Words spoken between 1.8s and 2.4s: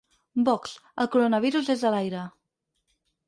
a l’aire.